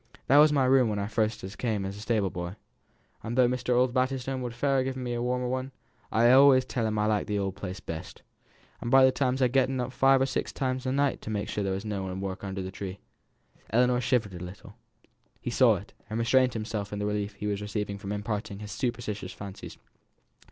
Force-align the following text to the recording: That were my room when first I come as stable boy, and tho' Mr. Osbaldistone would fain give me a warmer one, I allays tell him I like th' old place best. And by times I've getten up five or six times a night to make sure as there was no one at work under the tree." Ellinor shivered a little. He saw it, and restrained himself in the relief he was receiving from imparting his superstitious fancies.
That 0.25 0.39
were 0.39 0.47
my 0.51 0.65
room 0.65 0.89
when 0.89 1.07
first 1.09 1.43
I 1.43 1.49
come 1.49 1.85
as 1.85 1.95
stable 1.97 2.31
boy, 2.31 2.55
and 3.21 3.37
tho' 3.37 3.47
Mr. 3.47 3.75
Osbaldistone 3.77 4.41
would 4.41 4.55
fain 4.55 4.83
give 4.83 4.97
me 4.97 5.13
a 5.13 5.21
warmer 5.21 5.47
one, 5.47 5.71
I 6.11 6.23
allays 6.23 6.65
tell 6.65 6.87
him 6.87 6.97
I 6.97 7.05
like 7.05 7.27
th' 7.27 7.37
old 7.37 7.55
place 7.55 7.79
best. 7.79 8.23
And 8.81 8.89
by 8.89 9.07
times 9.11 9.43
I've 9.43 9.51
getten 9.51 9.79
up 9.79 9.91
five 9.91 10.19
or 10.19 10.25
six 10.25 10.51
times 10.51 10.87
a 10.87 10.91
night 10.91 11.21
to 11.21 11.29
make 11.29 11.49
sure 11.49 11.61
as 11.61 11.65
there 11.65 11.73
was 11.73 11.85
no 11.85 12.01
one 12.01 12.13
at 12.13 12.17
work 12.17 12.43
under 12.43 12.63
the 12.63 12.71
tree." 12.71 12.97
Ellinor 13.69 14.01
shivered 14.01 14.33
a 14.33 14.43
little. 14.43 14.73
He 15.39 15.51
saw 15.51 15.75
it, 15.75 15.93
and 16.09 16.17
restrained 16.17 16.53
himself 16.53 16.91
in 16.91 16.97
the 16.97 17.05
relief 17.05 17.33
he 17.33 17.45
was 17.45 17.61
receiving 17.61 17.99
from 17.99 18.11
imparting 18.11 18.57
his 18.57 18.71
superstitious 18.71 19.33
fancies. 19.33 19.77